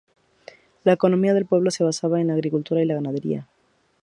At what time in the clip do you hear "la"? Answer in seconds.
0.83-0.93, 2.29-2.33, 2.87-2.93